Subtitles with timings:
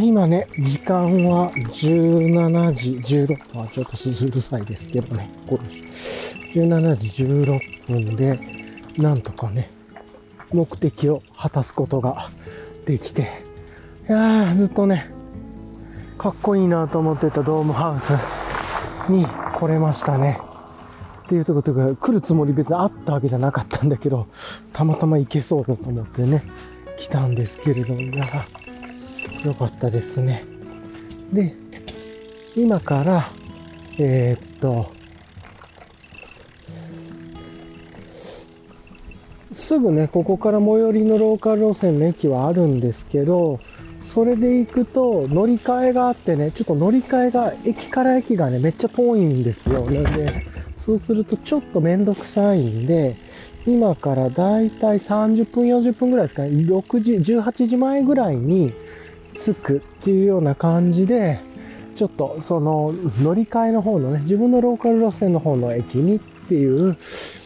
[0.00, 3.68] 今ね、時間は17時16分。
[3.68, 5.30] ちょっとうるさいですけどね。
[5.46, 5.62] これ
[6.52, 8.38] 17時16分で、
[8.96, 9.70] なんとかね、
[10.52, 12.30] 目的を果たすことが
[12.86, 13.22] できて、
[14.08, 15.10] いやー、ずっとね、
[16.18, 20.38] かっこいいなと思ってたドームハウスに来れましたね。
[21.24, 24.26] っていうとことが来るつもり別にあったわけじゃなかったんだけど、
[24.72, 26.42] たまたま行けそうだと思ってね、
[26.98, 28.46] 来たんですけれども、いや
[29.44, 30.44] よかったですね。
[31.32, 31.54] で、
[32.54, 33.30] 今から、
[33.98, 34.92] えー、っと、
[39.52, 43.58] すぐね、ここから最寄りのローカル路線の駅はあるんですけど、
[44.02, 49.90] それで行くと乗り換えがあってね、ちょっと乗り換えが、駅から駅がね、めっちゃ遠いんですよ。
[49.90, 50.44] なんで、
[50.84, 53.16] そうするとちょっとめんどくさいんで、
[53.66, 58.72] 今からだいたい30分、40分ぐらいですかね、6時、18時前ぐらいに
[59.34, 61.40] 着くっていうような感じで、
[61.94, 66.96] ちょっとその乗り換えの方のね、自分のローカル路線の方の駅にっていう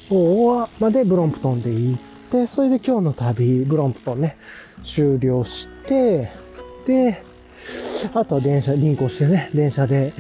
[0.09, 4.37] 方までブロンプトンで行って、それで今日の旅、ブロンプトンね、
[4.83, 6.31] 終了して、
[6.87, 7.23] で、
[8.15, 10.13] あとは電車、輪行してね、電車で、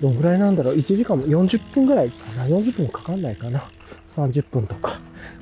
[0.00, 3.70] どんぐらいなんだろう、1時間も40分ぐらいかな、40分かかんないかな、
[4.08, 5.00] 30分とか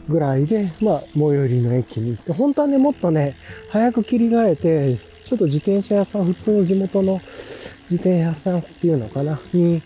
[0.08, 3.36] ぐらいで、まあ、最寄りの駅に行って、本当はね、もっとね、
[3.70, 7.20] 早く切り替えて、ちょっと自転車屋さん、普通の地元の
[7.90, 9.82] 自転車屋さんっていうのかな、に、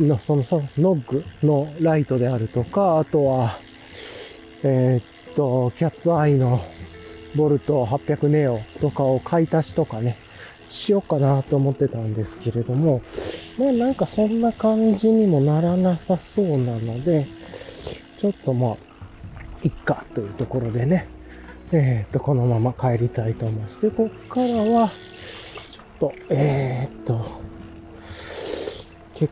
[0.00, 3.58] の、そのさ、ノッグのライトであるとか、あとは、
[4.62, 6.64] えー、っと、キャッツアイの
[7.34, 10.18] ボルト800ネオとかを買い足しとかね、
[10.68, 13.02] しようかなと思ってたんですけれども、
[13.58, 17.26] まあなんかそんな感じにもならなさそうなので、
[18.18, 18.76] ちょっとまあ、
[19.62, 21.08] いっかというところでね、
[21.72, 23.80] えっ、と、このまま帰りたいと思います。
[23.80, 24.92] で、こっからは、
[25.70, 27.42] ちょっと、えっ、ー、と、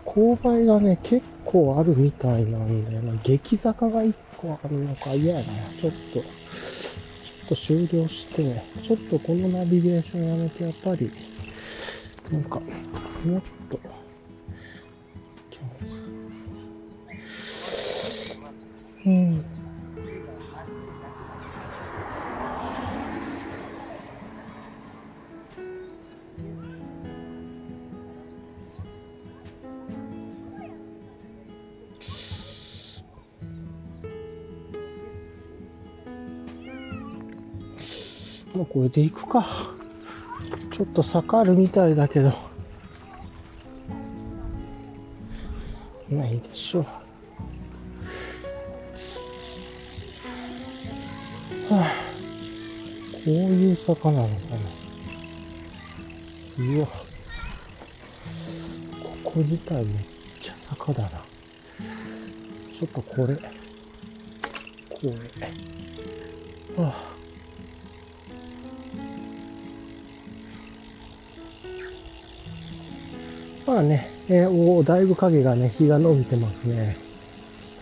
[0.05, 3.21] 勾配がね、結構あるみたいなんだよな。
[3.23, 5.53] 激坂が1個あるのか嫌やな。
[5.81, 11.11] ちょっと、ちょっと終了して、ちょっとこのナビゲーションやめて、やっぱり、
[12.31, 12.60] なんか、
[13.25, 13.99] もっと、
[38.80, 39.47] これで行くか。
[40.71, 42.32] ちょっと坂あるみたいだけど。
[46.10, 46.84] まあいいでしょう。
[51.74, 51.92] はあ、
[53.22, 54.34] こういう坂なのか
[56.56, 56.65] な。
[56.65, 56.86] うわ。
[56.86, 56.92] こ
[59.22, 59.97] こ自体めっ
[60.41, 61.10] ちゃ坂だな。
[61.10, 63.42] ちょっとこれ、こ
[65.03, 65.10] れ。
[66.83, 67.20] はあ
[73.82, 76.97] ね、えー、おだいぶ影がね、日が伸びてますね。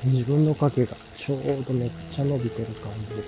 [0.05, 3.23] 自分の影がちょうどめっちゃ伸びてる感じで。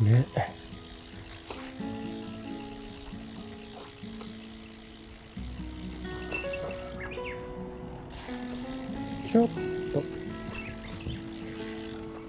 [0.00, 0.06] うん。
[0.06, 0.26] ね。
[9.30, 10.16] ちょっと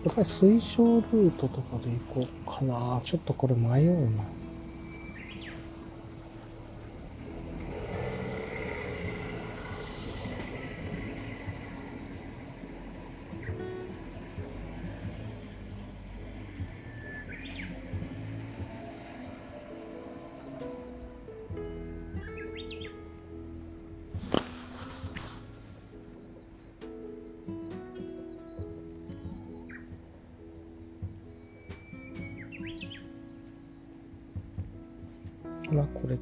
[0.04, 2.28] やっぱり推奨ルートとかで行こう
[2.60, 3.02] かな。
[3.04, 4.24] ちょっとこれ迷うな。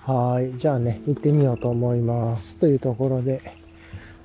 [0.03, 0.57] はい。
[0.57, 2.55] じゃあね、行ってみようと思います。
[2.55, 3.41] というところで、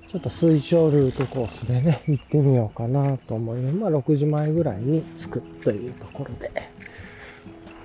[0.08, 3.74] ちょっと推奨ルートコースでね、行ってみようかなと思います。
[3.74, 6.50] まあ、6時前ぐらいに着くというところで。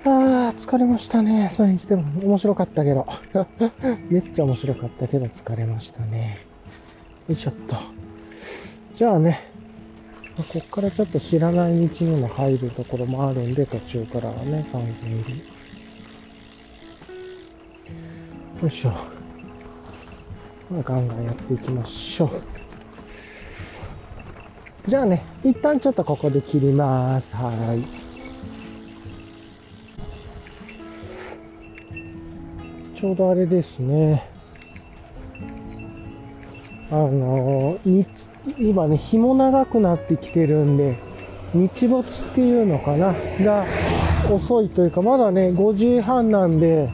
[0.04, 1.48] ああ、疲れましたね。
[1.50, 3.06] それにしても面白かったけど。
[4.08, 6.38] めっちゃ面白かったけど疲れましたね。
[7.28, 7.76] よいしょっと。
[8.96, 9.51] じゃあね、
[10.36, 15.44] こっからちょっと知らない道にも入るところもあるんで、途中からはね、完全に。
[18.62, 18.90] よいしょ。
[20.70, 22.42] まあ、ガンガンやっていきましょう。
[24.88, 27.36] じゃあね、一旦ちょっとここで切ります。
[27.36, 27.82] はい。
[32.96, 34.28] ちょうどあれですね。
[36.90, 38.06] あのー、
[38.58, 40.96] 今ね、日も長くなってきてるんで、
[41.54, 43.14] 日没っていうのかな？
[43.40, 43.64] が
[44.30, 46.90] 遅いというか、まだね、5時半なんで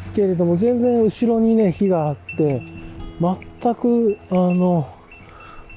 [0.00, 2.62] すけれども、全然後ろにね、火があって、
[3.20, 4.88] 全く、あの、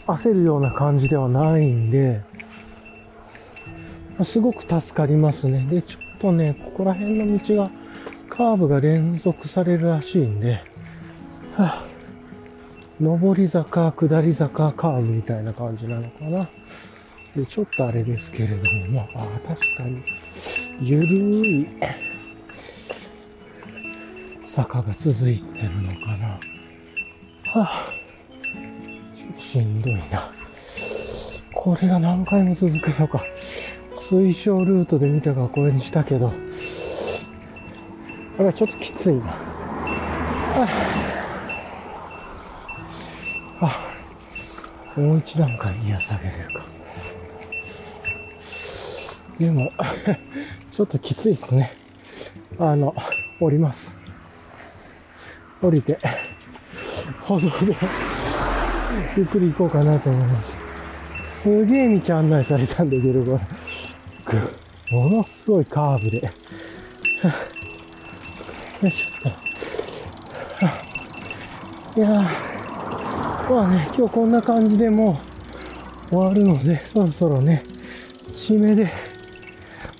[0.07, 2.21] 焦るような感じではないんで、
[4.23, 5.67] すごく助かりますね。
[5.69, 7.69] で、ちょっとね、ここら辺の道が、
[8.29, 10.63] カーブが連続されるらしいんで、
[11.55, 11.85] はあ、
[13.01, 16.47] 上り坂、下り坂、カーブみたいな感じなのかな。
[17.35, 18.57] で、ちょっとあれですけれど
[18.91, 20.03] も、まあ、確かに、
[20.79, 21.67] ゆるい
[24.45, 26.27] 坂が続いてるのかな。
[27.53, 27.89] はあ、
[29.35, 30.31] しんどいな。
[31.55, 33.23] これが何回も続くのか。
[33.95, 36.31] 推奨ルートで見たからこれにしたけど、あ
[38.39, 39.23] れはちょっときついな。
[39.23, 39.33] は
[40.67, 40.90] あ
[43.61, 43.93] あ
[44.95, 46.65] もう一段階癒されるか。
[49.39, 49.71] でも、
[50.71, 51.73] ちょっときついっすね。
[52.59, 52.93] あの、
[53.39, 53.95] 降ります。
[55.61, 55.97] 降りて、
[57.21, 57.75] 歩道で
[59.15, 60.53] ゆっくり行こうかなと思います。
[61.43, 63.39] すげえ道案内されたんだけど、こ
[64.91, 64.97] れ。
[64.97, 66.21] ものすごいカーブで。
[68.81, 69.33] よいしょっ
[71.93, 71.99] と。
[71.99, 72.60] いやー、
[73.51, 75.19] まあね、今日こんな感じでも
[76.09, 77.65] う終わるので、そろそろね、
[78.29, 78.89] 締めで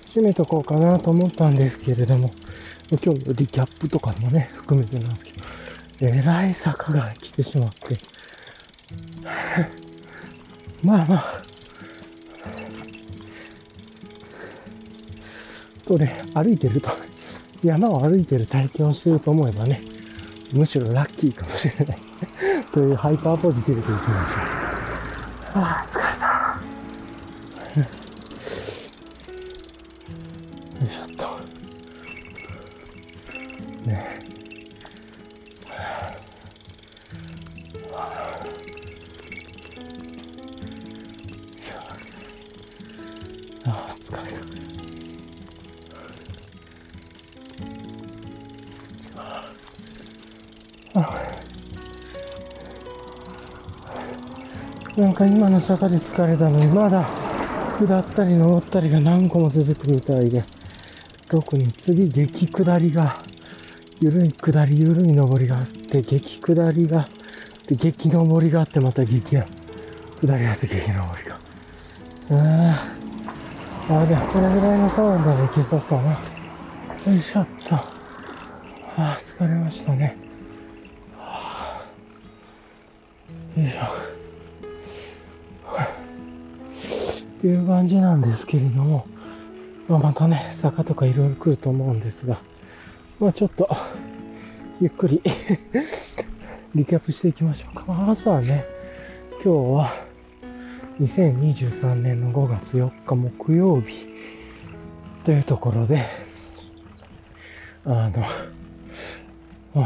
[0.06, 2.32] 締めとこうかなと思ったんですけれども、
[2.88, 5.44] 今日のリキャップとかもね、含めてなんですけど、
[6.00, 7.98] えらい坂が来てしまって、
[10.82, 11.44] まあまあ、
[15.84, 16.88] とね、歩いてると、
[17.62, 19.82] 山を歩いてる体験をしてると思えばね、
[20.54, 21.98] むしろラッキーかもしれない。
[22.72, 25.62] というハイパーポジティブでいきましょう。
[25.62, 26.32] ああ、疲れた。
[30.80, 31.38] よいしょっと
[33.86, 33.92] ね
[43.64, 44.42] ああ疲れた
[54.96, 57.08] なんか今の坂で疲れたのにまだ
[57.78, 60.44] 下ったり登ったりが何個も続くみたいで。
[61.32, 63.22] 特に次激下りが、
[63.98, 67.08] ゆるい下り、ゆるい登りがあって、激下りが、
[67.66, 69.46] で、激登りがあって、また激や、
[70.20, 71.40] 下りがあって激登りが。
[72.28, 72.84] あ
[73.88, 76.12] あ、でもこれぐらいのパワーならいけそうかな。
[77.10, 77.76] よいしょっと。
[77.76, 77.86] あ
[78.98, 80.18] あ、疲れましたね。
[81.16, 81.82] は
[83.56, 84.01] あ、よいしょ。
[87.42, 89.04] っていう感じなんですけれども、
[89.88, 92.38] まあ、またね、坂とかいろいろ来ると思うんですが、
[93.18, 93.68] まあちょっと、
[94.80, 95.20] ゆっくり
[96.72, 97.92] リキャップしていきましょうか。
[97.92, 98.64] まずはね、
[99.42, 99.90] 今日は、
[101.00, 104.06] 2023年の5月4日木曜日
[105.24, 106.04] というところで、
[107.84, 108.08] あ
[109.74, 109.82] の、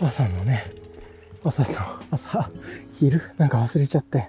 [0.00, 0.70] 朝のね、
[1.42, 1.70] 朝と、
[2.10, 2.50] 朝、
[2.98, 4.28] 昼、なんか忘れちゃって、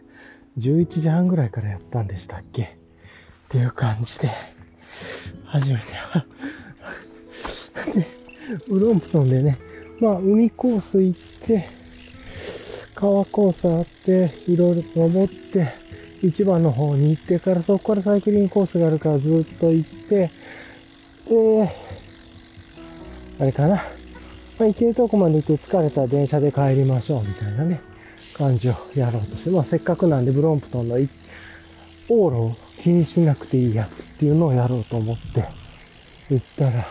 [0.58, 2.63] 11時半ぐらいからやったんでしたっけ？
[2.63, 2.67] っ
[3.50, 4.29] ていう感じで、
[5.46, 6.25] 初めては
[7.96, 8.08] で、
[8.67, 9.58] ウロンプトンでね、
[10.00, 11.67] まあ、海コース行って、
[12.96, 15.74] 川コースあって、いろいろ登って、
[16.24, 20.31] 市場の方に行ってから、そこからサイクリングコースがあるからずっと行って、
[21.29, 21.75] で、
[23.39, 23.75] あれかな。
[23.75, 27.81] まあ、行けるとこまで行って疲れた電車で帰りましょう、みたいなね。
[28.41, 31.07] 感じをやろうとして、まあせっかくなんでブロンプトンの往
[32.07, 35.45] 路を気にしなくていいやつっていうのをやろうと思って
[36.31, 36.88] 行ったら、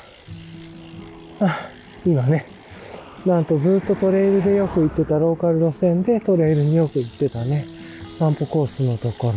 [1.41, 1.71] あ、
[2.07, 2.47] 今ね、
[3.27, 7.67] なんとずっとトレイルでよく行ってたローカル路線でトレイルによく行ってたね、
[8.19, 9.35] 散歩コースのところ、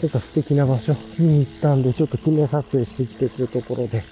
[0.00, 4.04] とか素敵な場所に行ったんで、ちょっと記念撮影してきてるところで、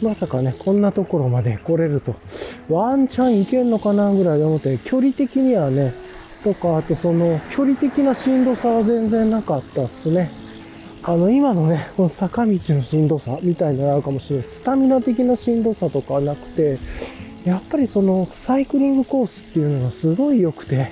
[0.00, 2.14] まさかね、こんなところまで来れると、
[2.68, 5.92] ワンチャン行けんのかなぐらい思って、距離的にはね、
[6.42, 10.30] とか、あとその距離的なしんどさは全然なかったっすね。
[11.02, 14.46] あの、今のね、 この坂道のしんどさみたいなのあるかもしれない。
[14.46, 16.78] スタミナ的なしんどさとかなくて、
[17.44, 20.90] やっぱりそのサイクリングコースっていうのがすごい良くて、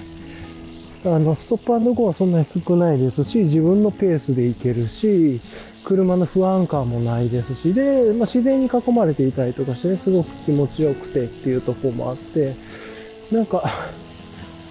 [1.05, 5.41] あの、ストップゴーはそんなに少ないですし、自分のペースで行けるし、
[5.85, 12.57] 車の不安感もないですし、で、まあ、自然に囲まれていたりとかして、ね、すごく気持ちよくてっていうとこもあって、
[13.31, 13.71] なんか、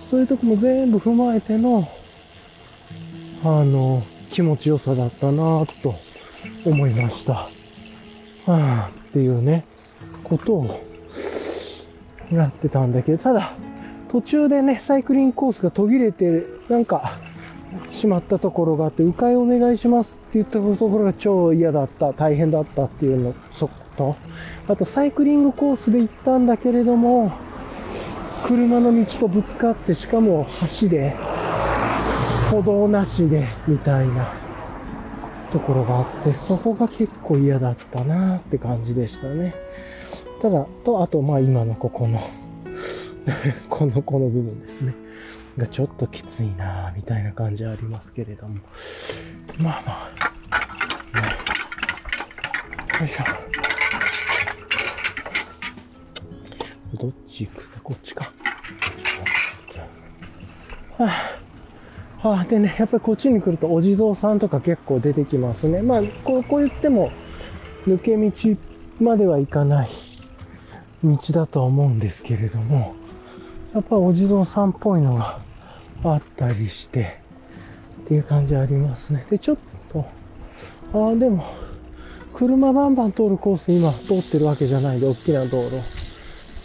[0.10, 1.88] そういうとこも全部踏まえての、
[3.44, 5.96] あの、気持ちよさだったなと
[6.66, 7.34] 思いました。
[7.34, 7.50] は
[8.48, 9.66] あ、っていうね、
[10.24, 10.80] ことを
[12.32, 13.54] やってたんだけど、ただ、
[14.10, 17.20] 途中でね、サイクリングコースが途切れて、なんか、
[17.90, 24.16] しまったところがあって、迂回お願いしますって言ったところが超嫌だった、大変だったっていうの、そと、
[24.70, 27.34] あとサイクリングコースで行ったんだけれども、
[28.48, 30.48] 車の道とぶつかって、しかも
[30.82, 31.13] 橋で、
[32.50, 34.32] 歩道なしで、みたいな
[35.51, 39.54] ところがあって、そこが結構嫌だったなって感じでしたね。
[40.42, 42.22] ただ、と、あと、まあ今のここの
[43.70, 44.94] この、この部分ですね。
[45.58, 48.56] がちょっときついなみたいな感じはありますけれども。
[49.60, 50.10] まあま
[51.12, 51.27] あ、ね。
[53.00, 53.24] よいしょ。
[56.98, 57.68] どっち行く？
[57.68, 58.37] かこっちか。
[60.98, 61.39] は
[62.24, 65.82] あ、あ、でね、やっぱりこっちに来るとお地蔵さんとか結構出てきますね。
[65.82, 67.12] まあ、こう、こう言っても、
[67.88, 68.58] 抜け道
[69.00, 69.89] まではいかない
[71.04, 72.96] 道だとは思うんですけれども、
[73.74, 75.39] やっぱお地蔵さんっぽいのが
[76.04, 77.20] あったりして、
[78.01, 79.25] っていう感じありますね。
[79.30, 79.58] で、ちょっ
[79.89, 80.06] と、
[80.94, 81.46] ああ、でも、
[82.34, 85.97] 車バンバン通るコース今通ってるわけじゃないで、大きな道路。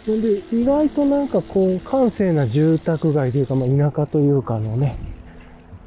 [0.05, 4.95] ほんで、意外となんかこう、閑静な住宅街というか、まあ田舎というかのね、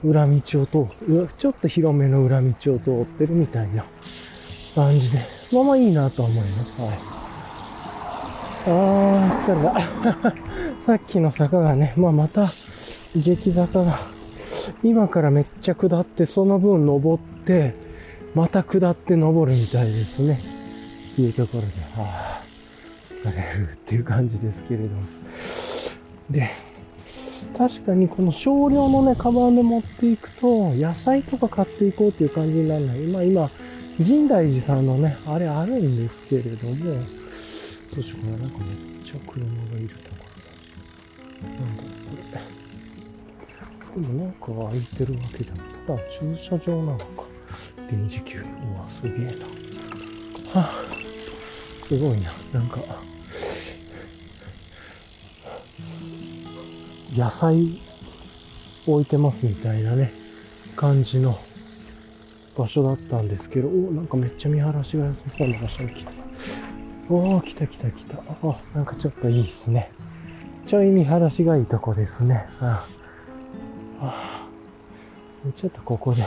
[0.02, 3.84] 裏道を通る、ちょっと広めの裏道を通ってるみたいな
[4.74, 5.18] 感じで、
[5.52, 6.80] まあまあいいなと思います。
[6.80, 6.98] はい。
[8.68, 10.32] あー、疲れた。
[10.86, 12.48] さっきの坂がね、まあまた、
[13.14, 13.98] 激坂が、
[14.82, 17.74] 今からめっちゃ下って、その分登って、
[18.34, 20.40] また下って登るみたいですね。
[21.12, 22.55] っていうところで、はあ
[23.22, 25.02] 疲れるっていう感じですけれども。
[26.30, 26.50] で、
[27.56, 32.98] 確かにこの少量のね、カバンで持っていくと、野菜とか買っていこうっていう感じにならない。
[33.06, 33.50] まあ今、
[34.00, 36.76] 深大寺さんのね、あれあるんですけれども、
[37.94, 38.36] どうしようかな。
[38.38, 40.16] なんかめっちゃ車がいるとこ
[41.42, 41.48] ろだ。
[41.48, 41.88] なんだ、こ
[43.96, 44.02] れ。
[44.02, 45.52] でもなんか空いてるわけだ。
[45.86, 47.04] ただ駐車場なのか。
[47.90, 48.44] 臨時休業。
[48.44, 50.60] うわ、すげえな。
[50.60, 50.84] はあ、
[51.88, 52.32] すごいな。
[52.52, 52.80] なんか、
[57.14, 57.80] 野菜
[58.86, 60.12] 置いてますみたいなね、
[60.74, 61.38] 感じの
[62.56, 66.10] 場所だったんですけど、おなんかめっちゃ見晴らしが良さそうな場所に来た。
[67.08, 68.18] おー、来た来た来た。
[68.18, 69.92] あ、なんかちょっといいっすね。
[70.66, 72.46] ちょい見晴らしがいいとこですね。
[72.60, 72.84] あ
[74.00, 74.48] あ
[75.54, 76.26] ちょっとここで、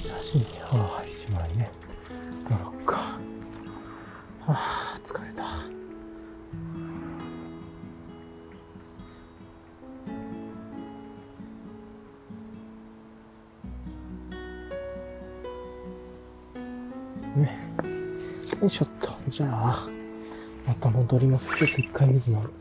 [0.00, 1.70] 写真、ああ、一枚ね、
[2.48, 3.05] 撮ろうか。
[4.46, 4.54] は
[4.94, 5.42] あ、疲れた。
[17.36, 17.58] ね。
[18.60, 19.10] よいしょっと。
[19.28, 19.88] じゃあ、
[20.64, 21.46] また戻ります。
[21.56, 22.52] ちょっと一回水飲む。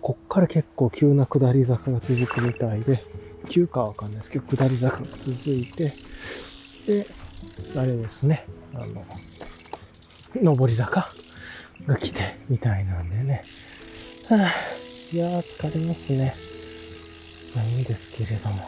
[0.00, 3.04] こっから結構急な下り坂が続くみたいで、
[3.50, 5.94] 急かわかんないですけど、下り坂が続いて、
[6.86, 7.06] で、
[7.76, 8.44] あれですね、
[8.74, 8.84] あ
[10.42, 11.12] の、上り坂
[11.86, 13.44] が来て、みたいなんでね。
[14.28, 14.50] はあ、
[15.12, 16.34] いやー疲れますね。
[17.54, 18.56] まあいいんですけれども。
[18.56, 18.62] よ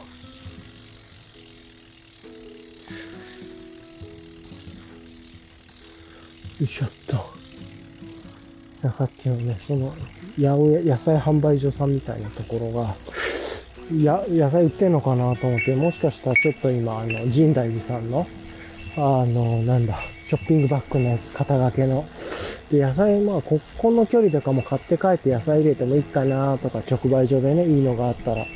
[6.61, 7.33] いしょっと。
[8.91, 9.95] さっきのね、その、
[10.37, 12.97] 八百、野菜販売所さんみたいなところが、
[14.01, 18.27] や、野菜売ってんのかなと思って、もしかしたらちょっと今、あの、神大寺さんの、
[18.97, 22.07] あの、なんだ、ショッピングバッグの、肩掛けの。
[22.71, 28.47] で、野菜、まあ、こ、この距離とかも買って帰って野菜入れてもいいかなとか、直売所でね、いいのがあったら、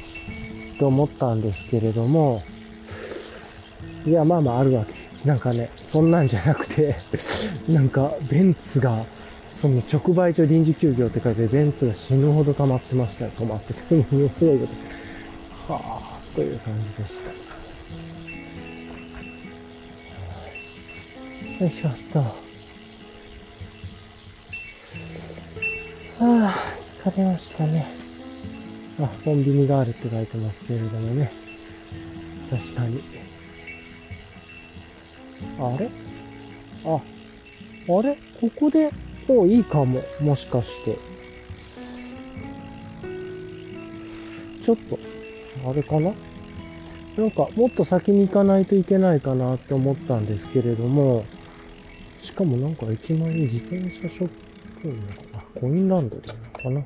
[0.79, 2.43] と思ったんですけれども、
[4.07, 4.95] いや、まあまああるわけ。
[5.27, 6.97] なんかね、そんなんじゃなくて、
[7.69, 9.05] なんか、ベンツが、
[9.51, 13.31] その直売所臨時休業って書いて、ベンツが死ぬほど溜まってましたよ。
[13.39, 14.67] 止まってて、ものすごいこ
[15.67, 15.73] と。
[15.73, 17.36] はぁ、という感じでした。
[21.59, 22.19] よいしょっと。
[22.19, 22.35] は
[26.21, 27.87] あ、疲れましたね。
[29.01, 31.33] あ、コンビニがあるって書いてますけれどもね。
[32.51, 33.03] 確かに。
[35.59, 35.89] あれ？
[36.85, 38.19] あ、あれ？
[38.39, 38.91] ここで、
[39.27, 40.03] もういいかも。
[40.21, 40.99] もしかして。
[44.63, 44.99] ちょっと、
[45.71, 46.13] あれかな？
[47.17, 51.25] なんか、もっと先に行かないといけないかなって思ったんですけれども、
[52.27, 54.31] しかもなんか駅前に自転車ショッ
[54.83, 54.99] プのか
[55.33, 55.61] な？
[55.61, 56.81] コインランドリーなのかな？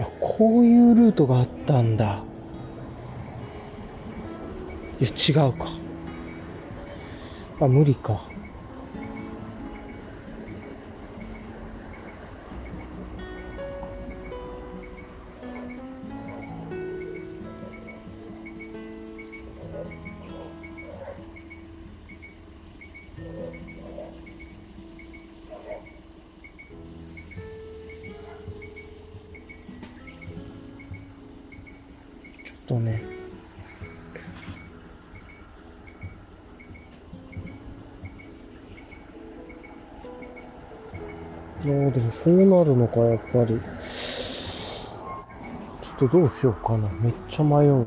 [0.00, 2.22] あ、こういうルートがあったんだ。
[4.98, 5.66] いや、違うか。
[7.60, 8.18] あ、無理か。
[41.66, 43.58] ああ、でもそうなるのか、やっぱり。
[45.80, 46.90] ちょっとどうしようかな。
[47.00, 47.86] めっちゃ迷う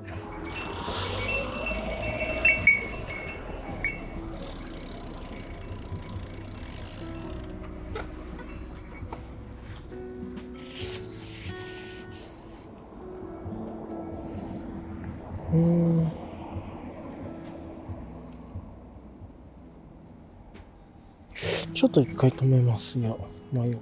[22.17, 23.17] 回止めますよ。
[23.53, 23.77] 迷う。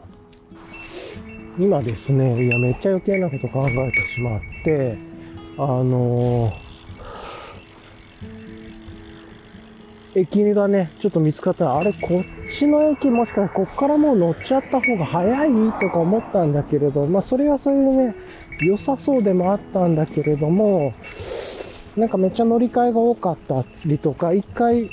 [1.58, 4.98] 今ですね、いや、めっちゃ余計なこと考えてしまって、
[5.58, 6.66] あのー
[10.16, 15.50] 駅がね、ちょっと見つかったら、あれ、こっちの駅もしかしてこっからもう乗っちゃった方が早い
[15.82, 18.16] とか思ったんだけれど、まあ、それはそれでね、
[18.62, 20.94] 良さそうでもあったんだけれども、
[21.98, 24.90] なんかめっちゃ乗り換えが多かったりとか、一回、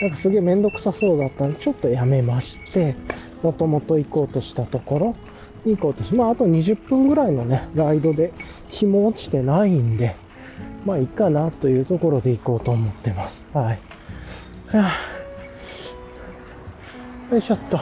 [0.00, 2.96] なんかすげえめんどくさそうだったんで、ちょっとやめまして、
[3.42, 5.16] もともと行こうとしたところ、
[5.64, 8.32] に行こうとし、まああと20分ぐらいのね、ライドで
[8.68, 10.16] 日も落ちてないんで、
[10.84, 13.44] まあいいかなというところで行こうと思ってます。
[13.52, 13.78] はい。
[14.76, 15.14] はあ
[17.30, 17.78] よいしょっと。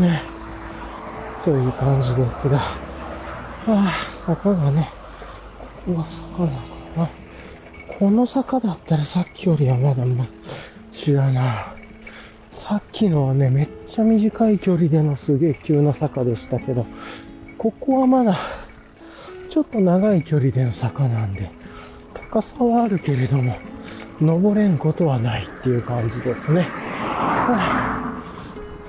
[0.00, 0.22] ね。
[1.44, 2.58] という感じですが。
[2.58, 2.74] は
[3.66, 4.90] あ、坂がね、
[5.86, 7.08] ここが坂なのかな。
[7.98, 10.26] この坂だったらさっきよりはまだま、
[11.06, 11.74] 違うな。
[12.50, 16.86] さっきのはね、めっちゃ短い距離でのすげえ急な坂でしたけど、
[17.56, 18.38] ここはまだ、
[19.48, 21.50] ちょっと長い距離での坂なんで、
[22.14, 23.56] 高さはあるけれども、
[24.20, 26.62] 登れんことはないっていう感じですね。
[26.62, 28.22] は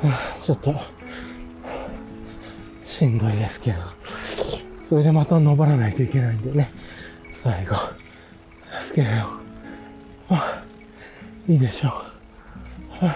[0.03, 0.73] あはあちょっと、
[2.85, 3.77] しんどいですけど、
[4.89, 6.71] それでまた登らないといけないんでね、
[7.43, 7.75] 最後、
[8.83, 9.25] 助けるよ。
[10.27, 10.58] はあ
[11.49, 11.91] いいでしょう。
[11.91, 13.15] は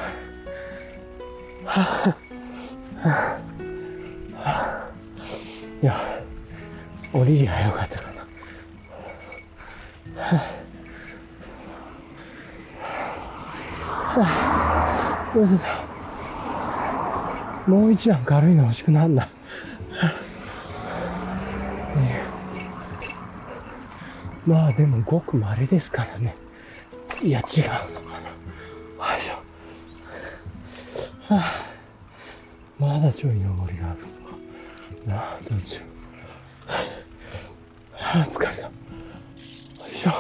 [1.65, 1.79] あはあ
[2.99, 3.07] はあ
[4.41, 4.89] はあ
[5.81, 5.95] いや、
[7.13, 8.21] 降りりゃよかったかな。
[10.23, 10.41] は
[14.15, 19.29] あはあよいしょもう一段軽いの欲しくなんだ。
[24.47, 26.35] まあでもごく稀ですからね。
[27.21, 28.02] いや、違う
[31.37, 31.51] はあ、
[32.79, 34.11] まだちょい登りがあるのか。
[35.07, 35.15] な。
[35.35, 35.89] あ、どうしよう。
[37.91, 38.61] はあ、疲れた。
[38.61, 38.71] よ
[39.91, 40.11] いしょ。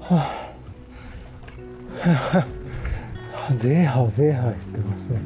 [0.00, 0.14] はあ。
[2.04, 2.46] は
[3.50, 5.20] あ、ゼーハーゼーハー言ってますね。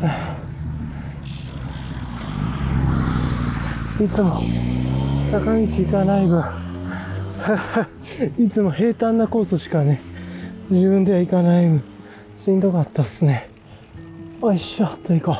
[0.00, 0.36] は
[4.00, 4.40] あ、いつも
[5.30, 6.42] 坂道行かない分、
[8.38, 10.00] いつも平坦なコースしかね、
[10.70, 11.82] 自分では行かない分、
[12.42, 13.48] しんどかったっすね。
[14.42, 15.36] よいしょっと行こ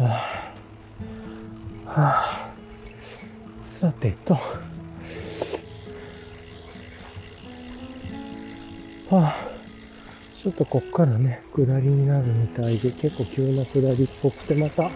[0.00, 0.02] う。
[0.02, 0.24] は
[1.86, 2.50] あ、
[3.60, 4.34] さてと。
[4.34, 4.40] は
[9.12, 9.36] あ、
[10.34, 14.90] ちょっとこっからね、下りになるみたいで、結構急な下りっぽくて、また、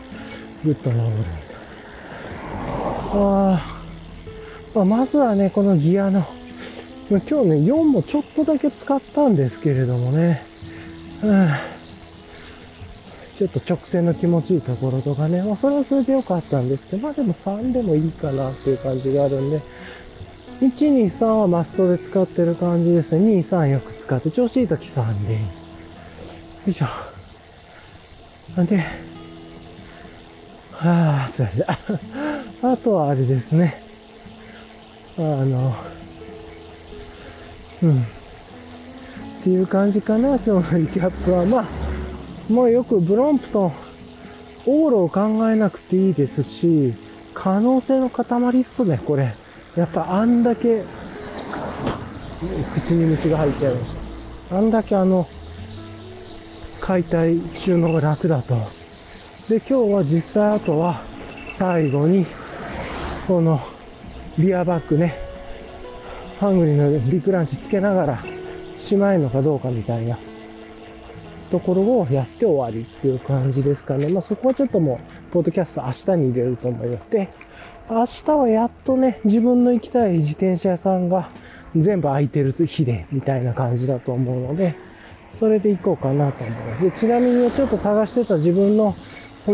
[0.65, 1.35] ぐっと登るみたい。
[3.15, 3.81] あ
[4.75, 6.27] まあ、まずはね、このギアの、
[7.09, 10.48] 今日ね、4もちょっとだけ使ったんですけれどもね、
[11.23, 11.49] うん、
[13.37, 19.61] ちょっと直線の気持ちいいところとかね、まあ、それはそれで良かったんですけど、まあでも3でもいいかなっていう感じがあるんで、
[20.61, 23.21] 1、2、3はマストで使ってる感じですね。
[23.21, 25.41] 2、3よく使って、調子いい時3でいい。
[25.41, 25.47] よ
[26.69, 26.87] いしょ。
[28.57, 28.77] なんで、
[30.73, 31.79] はあ、疲れた。
[32.73, 33.83] あとはあれですね。
[35.17, 35.75] あの、
[37.83, 38.07] うん。
[39.49, 41.47] っていう感じかな、今日のキャップは。
[41.47, 41.65] まあ、
[42.53, 43.73] もうよくブロンプトン、
[44.67, 46.95] 往路を考えなくていいですし、
[47.33, 49.35] 可能性の塊っすね、これ。
[49.75, 50.83] やっぱあんだけ、
[52.75, 53.97] 口に虫が入っちゃいまし
[54.51, 54.59] た。
[54.59, 55.27] あんだけあの、
[56.79, 58.55] 解体収納が楽だと。
[59.49, 61.01] で、今日は実際あとは
[61.57, 62.27] 最後に、
[63.27, 63.63] この
[64.39, 65.19] ビアバッグね、
[66.39, 68.38] ハングリーのビッグランチつけながら
[68.79, 70.17] しまえるのかどうかみたいな
[71.51, 74.09] ところをやって終わりっていう感じですかね。
[74.09, 77.11] まあそこはちょっともう、ポッドキャスト明日に入れると思います。
[77.11, 77.29] で、
[77.91, 81.31] 明日はやっとね、自分の行きたい自転車屋さんが
[81.75, 84.75] 全部空いてる日で、みたいな感じだと思うので、
[85.33, 86.83] それで行こうかなと思います。
[86.85, 88.95] で、ちなみにちょっと探してた自分の、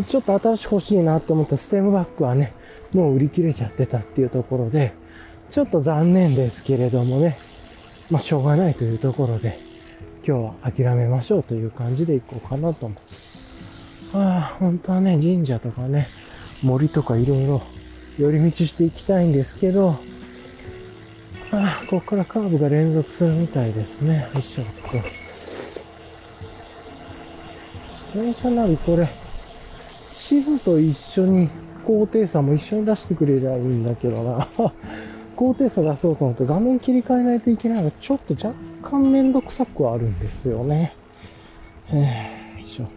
[0.07, 2.53] ちょっと新しく欲しいなと思ったステムバッグはね、
[2.93, 4.93] もう売り切れちゃってたっていうところで、
[5.51, 7.39] ちょっと残念ですけれどもね、
[8.11, 9.59] まあしょうがないというところで、
[10.27, 12.99] 今日は諦めましょうという感じで行こうかなと思う。
[14.19, 16.09] ああ、本当はね、神社とかね、
[16.63, 17.63] 森とかいろいろ
[18.19, 19.97] 寄り道していきたいんですけど、
[21.51, 24.29] ああ、ここからカーブが連続するみたいですね。
[24.35, 24.73] よいしょっと。
[27.91, 29.09] 自転車ナビこれ、
[30.13, 31.49] 地図と一緒に
[31.85, 34.49] 高低差も一緒に出してくれりゃいいんだけどな。
[35.35, 40.95] 高低差出そうと思って画面切り替えないといけないのがちょっと若干めんどくさくはあるんですよね。
[41.89, 42.89] えー、よいしょ。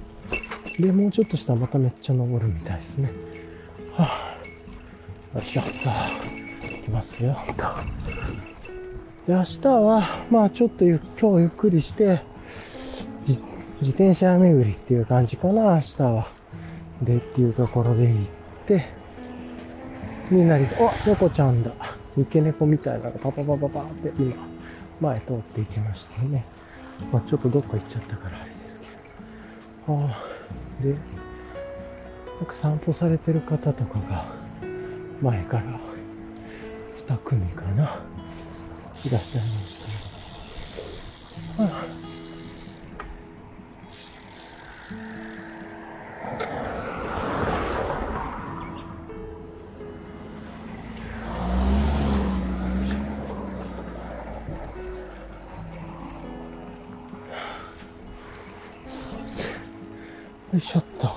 [0.82, 3.12] で、もうちょっとしたらまためっちゃ登るみたいですね。
[3.94, 4.08] は
[5.34, 5.72] あ、よいしょっと。
[5.72, 7.64] いきますよ、と。
[9.26, 12.22] で、明日は、まあちょっとゆ今日ゆっくりして、
[13.26, 16.28] 自転車巡りっていう感じかな、明日は。
[17.02, 18.20] でっていうところで行っ
[18.68, 18.86] て、
[20.32, 21.72] みんなに、お猫ちゃんだ。
[22.18, 24.36] 三毛猫みたいなのがパパパパパって今、
[25.00, 26.44] 前通っていきましたね。
[27.12, 28.88] まあちょっとどっか行っちゃったからあれですけ
[29.88, 30.04] ど。
[30.04, 30.24] ああ、
[30.84, 30.98] で、な
[32.42, 34.26] んか散歩されてる方とかが、
[35.22, 35.80] 前から
[36.96, 38.02] 2組かな、
[39.06, 39.80] いらっしゃいまし
[41.58, 41.70] たね。
[41.70, 41.86] はあ
[60.54, 61.10] よいしょっと。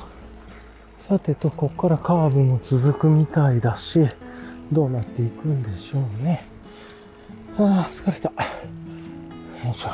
[0.98, 4.08] さてと、ここからカーブも続くみたいだし、
[4.72, 6.44] どうなっていくんでしょうね。
[7.58, 8.28] ああ、疲れた。
[8.28, 8.34] よ
[9.72, 9.88] いしょ。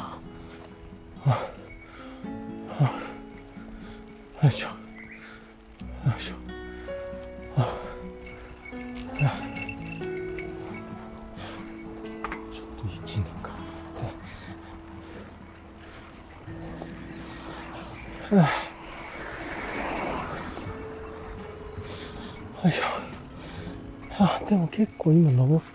[4.42, 4.75] よいしょ。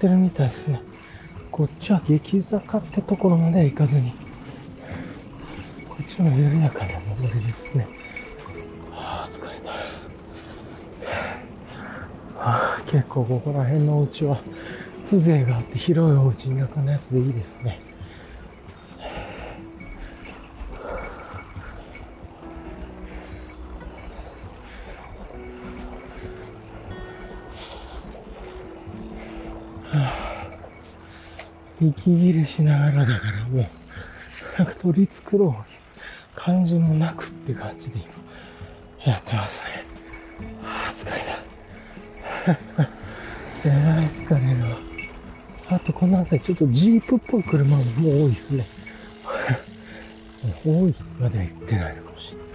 [0.02, 0.82] ってるみたいですね。
[1.52, 4.14] こっちは激坂ってところまでは行かずに、
[5.88, 7.88] こっちの緩やかな登りですね。
[8.92, 9.72] ああ、疲れた。
[12.40, 14.42] ああ、結構ここら辺のお家は
[15.06, 17.80] 風情があって広いお家田舎のやつでいいですね。
[31.82, 33.66] 息切れしながらだからもう、
[34.58, 35.54] なんか取り繕う
[36.36, 39.84] 感じもなくって感じで今、やってますね。
[40.62, 41.52] はあ、疲れた。
[43.66, 44.78] え らい疲れるわ。
[45.70, 48.66] あとこの辺りちょっとジープっぽい車も多いっすね。
[50.66, 52.51] 多いまでは行ってないのかもしれない。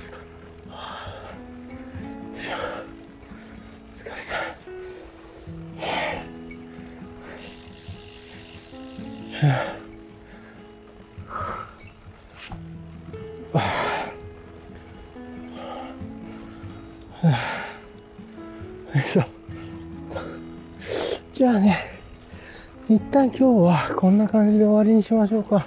[23.31, 25.67] 今日はこんな感じで終わりにしましょうか。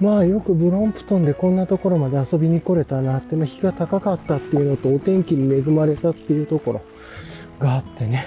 [0.00, 6.82] まあよくブロンプトンでこんなところまで遊びに来れたなって、まあ、日が高かったっていうのとお天気に恵まれたっていうところ
[7.58, 8.26] があってね。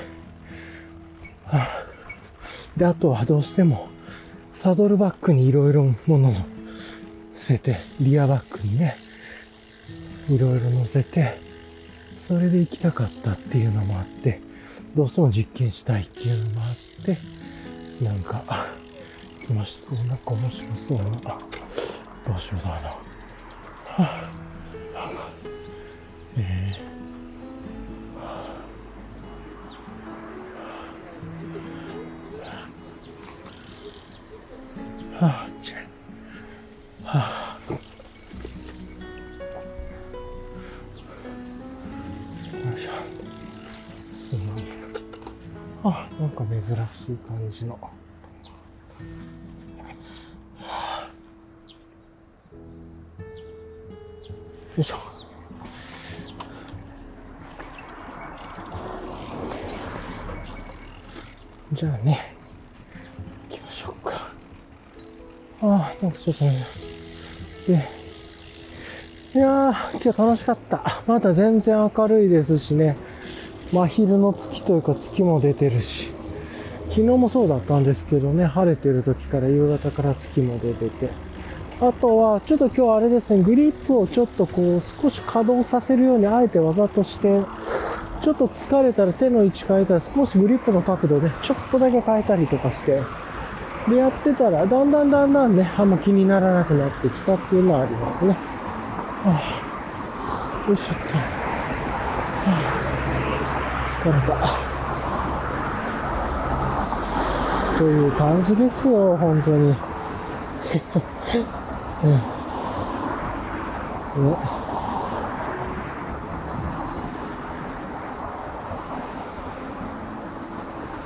[1.48, 1.84] あ、
[2.78, 3.88] で、あとはどうしても
[4.54, 6.36] サドルバッグにいろいろものを乗
[7.38, 8.98] せて、リアバッグにね、
[10.30, 11.40] いろいろ乗せて、
[12.18, 14.42] それで行きたかったっていうのもあって、
[14.96, 17.18] どうしても実験したいっていうのもあって、
[18.02, 18.44] なんか、
[19.46, 19.96] 来ました。
[19.96, 21.04] なんか面白そうな
[22.28, 22.72] 場所だな。
[22.72, 23.00] は
[23.98, 24.39] あ
[46.62, 47.72] 珍しい感じの。
[47.72, 47.90] よ
[54.78, 54.98] いしょ。
[61.72, 62.36] じゃあね、
[63.50, 64.14] 行きましょうか。
[65.62, 66.66] ああ、なんかちょっとね、
[67.68, 67.74] で、
[69.34, 71.04] いやー、今日楽しかった。
[71.08, 72.98] まだ全然明るいですしね、
[73.72, 76.19] 真昼の月というか月も出てるし、
[76.90, 81.10] 昨日もそうだったんですけどね、晴れてる時から夕方から月も出てて、
[81.80, 87.42] あとは、ちょっと今日あれですね、グリップをちょっとこう、少し稼働させるように、あえてわざとして、
[88.22, 93.02] ちょっと疲れたら手の位置変えたら、少しグリップの角度ね、ちょっとだけ変えたりとかして、
[93.88, 98.36] で、やってたら、だんだんだんだんね、あんま気にならなくなってきたっていうのはありますね。
[99.24, 99.40] は
[100.66, 101.18] あ、よいしょっと。
[101.18, 101.24] は
[102.46, 104.69] あ、疲れた。
[107.80, 109.70] という感じですよ、本当に。
[112.04, 112.12] うん。
[114.26, 114.36] ね。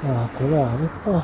[0.03, 1.23] ああ、これはあれか。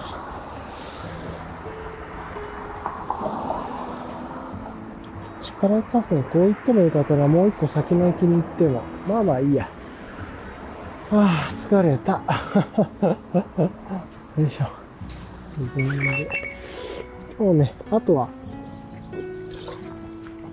[5.41, 6.23] 力行ったね。
[6.31, 8.83] こう言ってもよかったらもう一個先の駅に行っても。
[9.07, 9.67] まあまあいいや。
[11.11, 12.21] ああ、疲れた。
[14.37, 14.78] よいしょ。
[15.59, 16.29] 水飲んで。
[17.37, 18.29] 今日ね、あとは、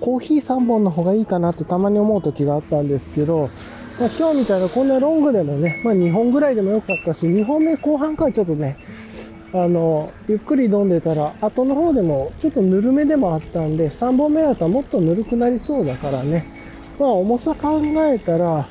[0.01, 3.51] コーヒー3本の方がいいかなってたまに思う時があったんですけど、
[3.99, 8.77] まあ、今日みたいなこんなロングでもね、まあ2本ぐらいでもよかったし、2本目後半からちょっとね、
[9.53, 16.45] あの、ゆっくり飲んでたら、後の方でもちょっとぬるめでもあったんで、3本目だともっとぬるくなりそうだからね、
[16.99, 18.69] まあ重さ考えたら、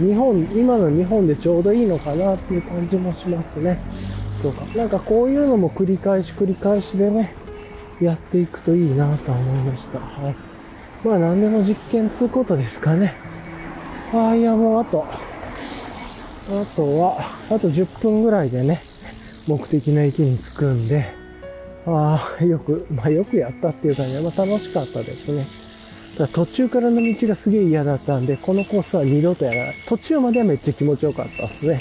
[0.00, 3.78] 2本、今の2本でちょうどいいのかなっていう感じもしますね。
[4.42, 7.34] とか、なんかこういうのも繰り返し繰り返しでね、
[8.00, 10.00] やっていくといいなと思いました。
[10.00, 10.36] はい。
[11.06, 13.14] まあ何でも実験つうことですかね。
[14.12, 15.06] ああ、いやもうあと、
[16.50, 18.82] あとは、あと10分ぐらいでね、
[19.46, 21.06] 目的の駅に着くんで、
[21.86, 25.46] ああ、よく、まあよくやったっていうかね、まあ楽しかったですね。
[26.18, 29.74] だ途中からの道がすげえ嫌だったんで、このコースは二度とやらない。
[29.86, 31.80] 途中まではめっちゃ気持ちよかったですね。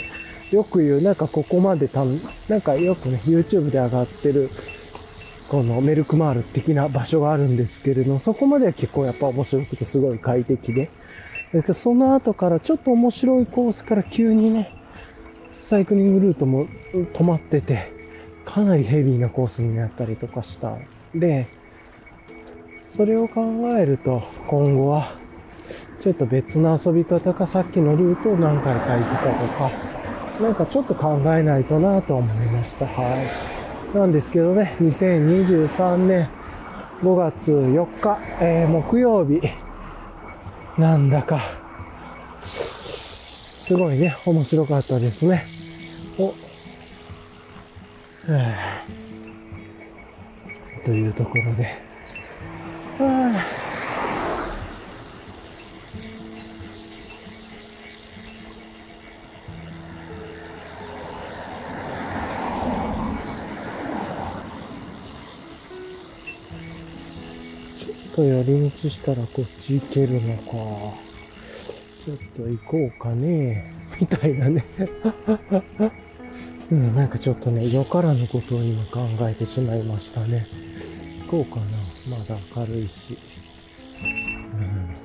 [0.51, 4.49] よく言う、なんかここまでたん、なんかよくね、YouTube で上がってる、
[5.47, 10.89] このメルクマール的な場所があるんですけれども、そこまでは結構やっぱ面白くてすごい快適で。
[11.53, 14.73] でその後からちょっと面白いコースから急にね、
[15.51, 17.91] サイクリングルートも止まってて、
[18.45, 20.77] かなりヘビーなコースになったりとかした
[21.13, 21.47] で、
[22.95, 23.41] それを考
[23.77, 25.13] えると、今後は、
[25.99, 29.90] ちょっと別の遊び方か、さっきのルートを何回か行くかとか、
[30.41, 32.87] なんかちょっと考えないとなと思いました。
[32.87, 33.03] は
[33.93, 33.95] い。
[33.95, 36.29] なんですけどね、2023年
[37.03, 39.41] 5月4日、えー、木曜日、
[40.77, 41.41] なんだか、
[42.41, 45.45] すごいね、面白かったですね。
[46.17, 46.33] お、
[48.27, 51.65] えー、というところで、
[52.97, 53.31] は
[53.67, 53.70] あ
[68.15, 70.51] と寄り道したらこっち行けるのか。
[72.03, 73.71] ちょっと行こうかね。
[73.99, 74.63] みたいなね。
[76.71, 80.47] うん、なんかちょっとね、よからぬことを今考えてしまいましたね。
[81.27, 81.65] 行こうかな。
[82.17, 83.17] まだ明るいし。
[84.53, 84.95] うん。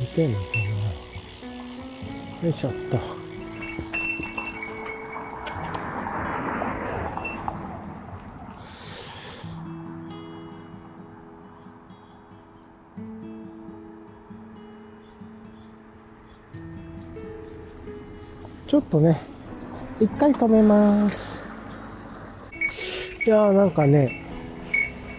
[0.00, 0.44] 見てんのか
[2.42, 2.46] な。
[2.46, 3.15] よいしょっと。
[18.96, 19.20] とね、
[20.00, 21.44] 一回止めます。
[23.26, 24.22] いやーなんかね、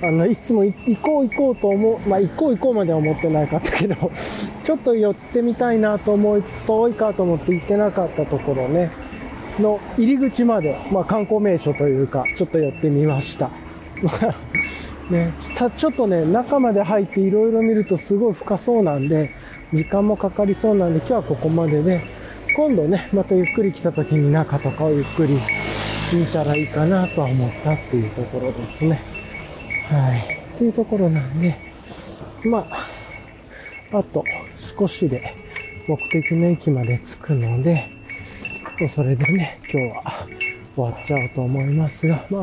[0.01, 3.95] あの、いつも行こう行こうと思う、まあ、行こう行こうまでは思ってなかったけど、
[4.63, 8.91] ちょっと寄ってみたいなと思いつつ、遠いかと思って行ってなかったところね、
[9.59, 13.49] の入り口まで、まあ、観光名所というか、ちょっと寄ってみました。
[15.11, 19.29] ね、たちょっとね、中まで入っていろいろ見るとすごい深そうなんで、
[19.73, 22.16] 時間もかかりそうなんで、今日はここまでで、
[22.57, 25.39] 今度ね、またゆっくり来た時に中とかをゆっくり
[26.11, 28.99] 見たらいいかなとは思ったっていうところですね。
[29.91, 30.19] はい。
[30.55, 31.55] っていうところなんで、
[32.45, 32.65] ま
[33.91, 34.23] あ、あと
[34.57, 35.35] 少しで
[35.87, 37.87] 目的の駅まで着くので、
[38.79, 40.27] もうそれでね、今日は
[40.75, 42.41] 終わっちゃおうと思いますが、まあ、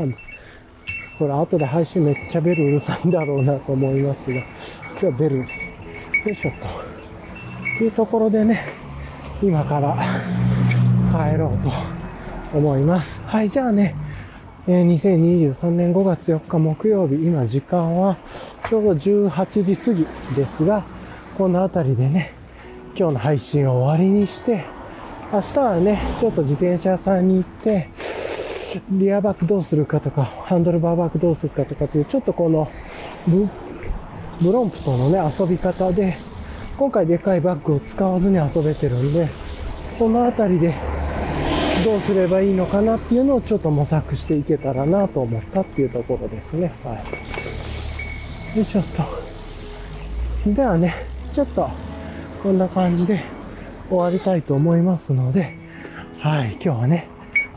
[1.19, 4.37] これ後で配信めっちゃベルうるさいんだろうなと思いますが、
[4.93, 5.45] 今日はベル、よ
[6.31, 6.57] いしょと。
[6.57, 8.84] っていうところでね、
[9.43, 9.97] 今から
[11.11, 11.71] 帰ろうと
[12.57, 13.23] 思います。
[13.27, 13.95] はい、じゃあね、
[14.67, 18.17] え2023年5月4日木曜日、今時間は
[18.69, 20.85] ちょうど18時過ぎですが、
[21.37, 22.33] この辺りでね、
[22.97, 24.65] 今日の配信を終わりにして、
[25.33, 27.89] 明日はね、ちょっと自転車屋さんに行って、
[28.91, 32.71] リアバックどうするかとか、ハンドルバーバックどうするかとかっていう、ちょっとこの
[33.27, 33.49] ブ、
[34.41, 36.17] ブロンプとのね、遊び方で、
[36.77, 39.29] 今回でかいバッグを使わずに遊べてるんで、
[39.97, 40.75] そのあたりで
[41.85, 46.73] どうすればいいのかなっていうのをちょっと模索していけたらなと思ったっていうところですね。
[46.83, 46.95] は
[48.55, 48.57] い。
[48.57, 48.85] よいしょっ
[50.45, 50.53] と。
[50.53, 50.95] ではね、
[51.33, 51.71] ちょっと
[52.43, 53.23] こんな感じで
[53.89, 55.55] 終わりたいと思いますので、
[56.19, 57.09] はい、今日はね、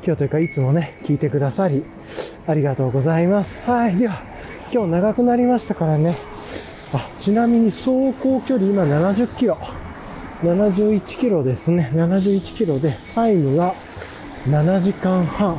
[0.06, 1.84] 今日というかいつもね、聞いてくださり、
[2.48, 3.70] ありがとうございます。
[3.70, 4.22] はい、では、
[4.72, 6.18] 今日長くなりましたからね、
[6.94, 9.58] あ、ちなみに走行距離今70キロ。
[10.42, 11.92] 71キロですね。
[11.94, 13.74] 71キロで、タイムが
[14.48, 15.58] 7時間半。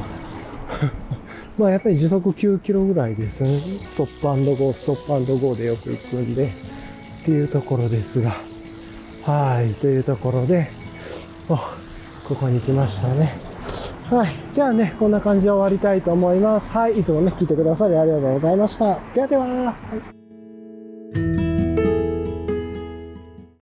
[1.58, 3.60] まあやっぱり時速9キロぐらいですね。
[3.82, 8.36] ストップゴー、ストップゴーでよく行くんで、っていうところですが。
[9.24, 10.70] はい、というところで、
[11.48, 11.56] お
[12.26, 13.36] ここに来ましたね。
[14.08, 14.30] はい。
[14.52, 16.70] じゃあね、こんな感じで終わりたいと思います。
[16.70, 17.00] はい。
[17.00, 18.98] いつもね、聞いてくださりありがとうございました。
[19.14, 19.44] ではでは。
[19.44, 20.17] はい